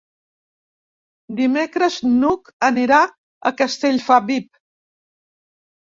Dimecres 1.41 1.99
n'Hug 2.09 2.51
anirà 2.71 3.05
a 3.05 3.55
Castellfabib. 3.63 4.53